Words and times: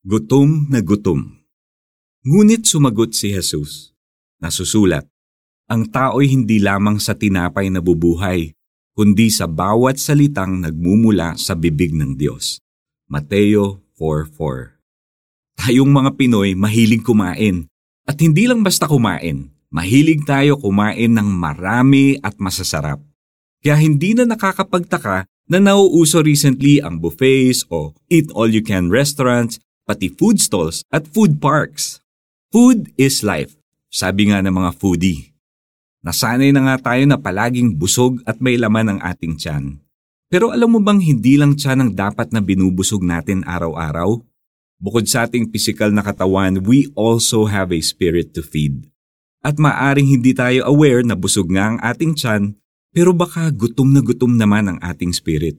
Gutom 0.00 0.72
na 0.72 0.80
gutom. 0.80 1.44
Ngunit 2.24 2.64
sumagot 2.64 3.12
si 3.12 3.36
Jesus. 3.36 3.92
Nasusulat, 4.40 5.04
ang 5.68 5.92
tao'y 5.92 6.24
hindi 6.24 6.56
lamang 6.56 6.96
sa 6.96 7.12
tinapay 7.12 7.68
na 7.68 7.84
bubuhay, 7.84 8.56
kundi 8.96 9.28
sa 9.28 9.44
bawat 9.44 10.00
salitang 10.00 10.64
nagmumula 10.64 11.36
sa 11.36 11.52
bibig 11.52 11.92
ng 11.92 12.16
Diyos. 12.16 12.64
Mateo 13.12 13.84
4.4 14.00 15.68
Tayong 15.68 15.92
mga 15.92 16.16
Pinoy 16.16 16.56
mahilig 16.56 17.04
kumain. 17.04 17.68
At 18.08 18.16
hindi 18.24 18.48
lang 18.48 18.64
basta 18.64 18.88
kumain, 18.88 19.52
mahilig 19.68 20.24
tayo 20.24 20.56
kumain 20.56 21.12
ng 21.12 21.28
marami 21.28 22.16
at 22.24 22.40
masasarap. 22.40 23.04
Kaya 23.60 23.76
hindi 23.76 24.16
na 24.16 24.24
nakakapagtaka 24.24 25.28
na 25.44 25.58
nauuso 25.60 26.24
recently 26.24 26.80
ang 26.80 27.04
buffets 27.04 27.68
o 27.68 27.92
eat-all-you-can 28.08 28.88
restaurants 28.88 29.60
pati 29.90 30.06
food 30.06 30.38
stalls 30.38 30.86
at 30.94 31.10
food 31.10 31.42
parks. 31.42 31.98
Food 32.54 32.94
is 32.94 33.26
life, 33.26 33.58
sabi 33.90 34.30
nga 34.30 34.38
ng 34.38 34.54
mga 34.54 34.78
foodie. 34.78 35.34
Nasanay 36.06 36.54
na 36.54 36.62
nga 36.70 36.94
tayo 36.94 37.02
na 37.10 37.18
palaging 37.18 37.74
busog 37.74 38.22
at 38.22 38.38
may 38.38 38.54
laman 38.54 38.94
ang 38.94 39.00
ating 39.02 39.34
tiyan. 39.34 39.82
Pero 40.30 40.54
alam 40.54 40.70
mo 40.70 40.78
bang 40.78 41.02
hindi 41.02 41.34
lang 41.34 41.58
tiyan 41.58 41.82
ang 41.82 41.90
dapat 41.98 42.30
na 42.30 42.38
binubusog 42.38 43.02
natin 43.02 43.42
araw-araw? 43.42 44.22
Bukod 44.78 45.10
sa 45.10 45.26
ating 45.26 45.50
pisikal 45.50 45.90
na 45.90 46.06
katawan, 46.06 46.62
we 46.62 46.86
also 46.94 47.50
have 47.50 47.74
a 47.74 47.82
spirit 47.82 48.30
to 48.30 48.40
feed. 48.46 48.86
At 49.42 49.58
maaring 49.58 50.06
hindi 50.06 50.30
tayo 50.30 50.70
aware 50.70 51.02
na 51.02 51.18
busog 51.18 51.50
nga 51.50 51.74
ang 51.74 51.78
ating 51.82 52.14
tiyan, 52.14 52.54
pero 52.94 53.10
baka 53.10 53.50
gutom 53.50 53.90
na 53.90 54.00
gutom 54.00 54.38
naman 54.38 54.70
ang 54.70 54.78
ating 54.80 55.10
spirit 55.10 55.58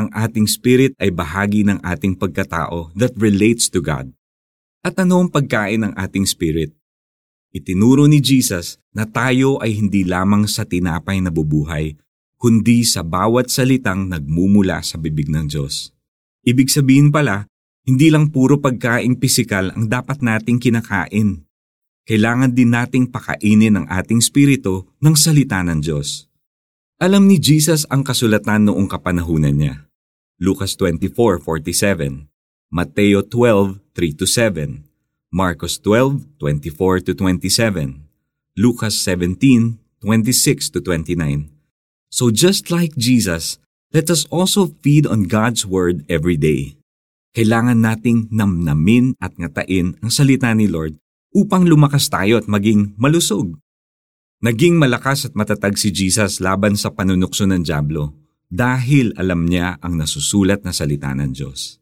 ang 0.00 0.08
ating 0.16 0.48
spirit 0.48 0.96
ay 0.96 1.12
bahagi 1.12 1.60
ng 1.68 1.84
ating 1.84 2.16
pagkatao 2.16 2.88
that 2.96 3.12
relates 3.20 3.68
to 3.68 3.84
God. 3.84 4.08
At 4.80 4.96
ano 4.96 5.20
ang 5.20 5.28
pagkain 5.28 5.84
ng 5.84 5.92
ating 5.92 6.24
spirit? 6.24 6.72
Itinuro 7.52 8.08
ni 8.08 8.22
Jesus 8.24 8.80
na 8.96 9.04
tayo 9.04 9.60
ay 9.60 9.76
hindi 9.76 10.06
lamang 10.06 10.48
sa 10.48 10.64
tinapay 10.64 11.20
na 11.20 11.28
bubuhay, 11.28 11.98
kundi 12.40 12.86
sa 12.86 13.04
bawat 13.04 13.52
salitang 13.52 14.08
nagmumula 14.08 14.80
sa 14.80 14.96
bibig 14.96 15.28
ng 15.28 15.50
Diyos. 15.50 15.92
Ibig 16.46 16.72
sabihin 16.72 17.12
pala, 17.12 17.50
hindi 17.84 18.08
lang 18.08 18.30
puro 18.30 18.62
pagkaing 18.62 19.18
pisikal 19.18 19.74
ang 19.74 19.90
dapat 19.90 20.22
nating 20.22 20.62
kinakain. 20.62 21.42
Kailangan 22.06 22.54
din 22.54 22.70
nating 22.70 23.10
pakainin 23.10 23.82
ang 23.82 23.86
ating 23.90 24.22
spirito 24.22 24.94
ng 25.02 25.18
salita 25.18 25.60
ng 25.66 25.82
Diyos. 25.82 26.30
Alam 27.02 27.26
ni 27.26 27.42
Jesus 27.42 27.82
ang 27.90 28.06
kasulatan 28.06 28.70
noong 28.70 28.86
kapanahunan 28.86 29.56
niya. 29.58 29.89
Lucas 30.40 30.72
24:47, 30.80 32.24
Mateo 32.72 33.20
12:3-7, 33.20 34.88
Marcos 35.28 35.76
12:24-27, 35.84 38.08
Lucas 38.56 38.96
17:26-29. 39.04 41.52
So 42.08 42.32
just 42.32 42.72
like 42.72 42.96
Jesus, 42.96 43.60
let 43.92 44.08
us 44.08 44.24
also 44.32 44.72
feed 44.80 45.04
on 45.04 45.28
God's 45.28 45.68
Word 45.68 46.08
every 46.08 46.40
day. 46.40 46.80
Kailangan 47.36 47.76
nating 47.76 48.32
namnamin 48.32 49.20
at 49.20 49.36
ngatain 49.36 50.00
ang 50.00 50.08
salita 50.08 50.48
ni 50.56 50.72
Lord 50.72 50.96
upang 51.36 51.68
lumakas 51.68 52.08
tayo 52.08 52.40
at 52.40 52.48
maging 52.48 52.96
malusog. 52.96 53.60
Naging 54.40 54.80
malakas 54.80 55.28
at 55.28 55.36
matatag 55.36 55.76
si 55.76 55.92
Jesus 55.92 56.40
laban 56.40 56.80
sa 56.80 56.88
panunukso 56.88 57.44
ng 57.44 57.60
Diablo 57.60 58.19
dahil 58.50 59.14
alam 59.14 59.46
niya 59.46 59.78
ang 59.78 59.94
nasusulat 59.94 60.66
na 60.66 60.74
salita 60.74 61.14
ng 61.14 61.30
Diyos. 61.30 61.78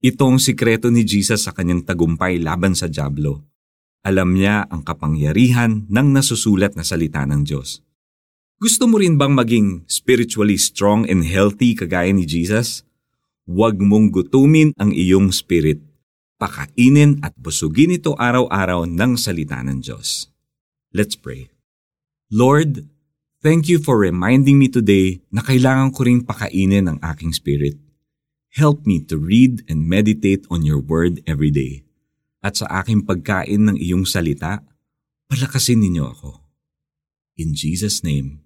Itong 0.00 0.40
sikreto 0.40 0.88
ni 0.88 1.04
Jesus 1.04 1.44
sa 1.44 1.52
kanyang 1.52 1.84
tagumpay 1.84 2.40
laban 2.40 2.72
sa 2.72 2.88
Diablo. 2.88 3.44
Alam 4.02 4.40
niya 4.40 4.64
ang 4.72 4.80
kapangyarihan 4.80 5.84
ng 5.84 6.08
nasusulat 6.16 6.72
na 6.74 6.82
salita 6.82 7.28
ng 7.28 7.44
Diyos. 7.44 7.84
Gusto 8.58 8.90
mo 8.90 8.98
rin 8.98 9.20
bang 9.20 9.36
maging 9.36 9.86
spiritually 9.86 10.58
strong 10.58 11.04
and 11.06 11.22
healthy 11.28 11.76
kagaya 11.76 12.10
ni 12.10 12.24
Jesus? 12.24 12.82
Huwag 13.46 13.78
mong 13.78 14.10
gutumin 14.10 14.74
ang 14.80 14.90
iyong 14.90 15.30
spirit. 15.30 15.84
Pakainin 16.38 17.18
at 17.20 17.34
busugin 17.36 17.98
ito 17.98 18.14
araw-araw 18.14 18.86
ng 18.86 19.18
salita 19.18 19.58
ng 19.62 19.82
Diyos. 19.82 20.30
Let's 20.94 21.18
pray. 21.18 21.50
Lord, 22.30 22.86
thank 23.40 23.70
you 23.70 23.78
for 23.78 23.98
reminding 23.98 24.58
me 24.58 24.66
today 24.66 25.22
na 25.30 25.42
kailangan 25.42 25.94
ko 25.94 26.06
ring 26.06 26.22
pakainin 26.22 26.90
ang 26.90 26.98
aking 27.02 27.30
spirit. 27.30 27.78
Help 28.54 28.88
me 28.88 28.98
to 29.04 29.20
read 29.20 29.62
and 29.70 29.86
meditate 29.86 30.48
on 30.48 30.64
your 30.64 30.80
word 30.80 31.22
every 31.28 31.52
day. 31.52 31.84
At 32.42 32.58
sa 32.58 32.66
aking 32.82 33.04
pagkain 33.06 33.66
ng 33.66 33.76
iyong 33.78 34.06
salita, 34.06 34.62
palakasin 35.28 35.82
ninyo 35.82 36.04
ako. 36.06 36.42
In 37.38 37.54
Jesus' 37.54 38.02
name, 38.02 38.42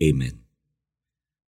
Amen. 0.00 0.44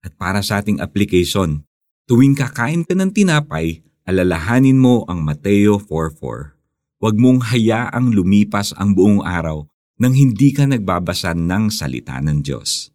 At 0.06 0.14
para 0.14 0.40
sa 0.40 0.62
ating 0.62 0.78
application, 0.78 1.66
tuwing 2.06 2.38
kakain 2.38 2.86
ka 2.86 2.94
ng 2.94 3.10
tinapay, 3.10 3.82
alalahanin 4.06 4.78
mo 4.78 5.02
ang 5.10 5.20
Mateo 5.20 5.82
4.4. 5.82 6.54
Huwag 7.02 7.16
mong 7.18 7.52
hayaang 7.52 8.14
lumipas 8.14 8.72
ang 8.78 8.96
buong 8.96 9.20
araw 9.20 9.68
nang 9.96 10.12
hindi 10.12 10.52
ka 10.52 10.68
nagbabasa 10.68 11.32
ng 11.32 11.72
salita 11.72 12.20
ng 12.20 12.44
Diyos. 12.44 12.92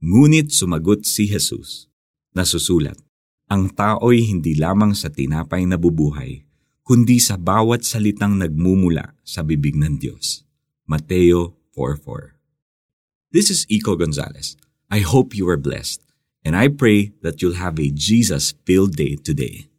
Ngunit 0.00 0.50
sumagot 0.50 1.04
si 1.04 1.28
Jesus, 1.28 1.92
nasusulat, 2.32 2.96
ang 3.52 3.68
tao'y 3.68 4.24
hindi 4.24 4.56
lamang 4.56 4.96
sa 4.96 5.12
tinapay 5.12 5.68
na 5.68 5.76
bubuhay, 5.76 6.42
kundi 6.82 7.20
sa 7.20 7.36
bawat 7.36 7.84
salitang 7.84 8.40
nagmumula 8.40 9.12
sa 9.22 9.44
bibig 9.44 9.76
ng 9.76 10.00
Diyos. 10.00 10.42
Mateo 10.88 11.60
4.4 11.76 12.36
This 13.32 13.48
is 13.52 13.64
Iko 13.68 13.96
Gonzalez. 13.96 14.56
I 14.92 15.00
hope 15.00 15.32
you 15.32 15.48
are 15.48 15.60
blessed, 15.60 16.04
and 16.44 16.52
I 16.52 16.68
pray 16.68 17.16
that 17.24 17.40
you'll 17.40 17.60
have 17.60 17.80
a 17.80 17.88
Jesus-filled 17.88 18.92
day 18.96 19.16
today. 19.16 19.71